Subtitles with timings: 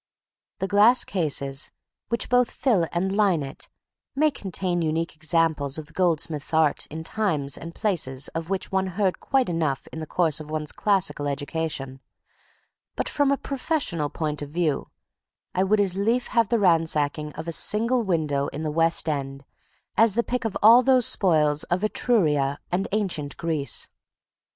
[0.57, 1.69] The glass cases,
[2.09, 3.69] which both fill and line it,
[4.15, 8.87] may contain unique examples of the goldsmith's art in times and places of which one
[8.97, 11.99] heard quite enough in the course of one's classical education;
[12.95, 14.89] but, from a professional point of view,
[15.53, 19.45] I would as lief have the ransacking of a single window in the West End
[19.97, 23.87] as the pick of all those spoils of Etruria and of ancient Greece.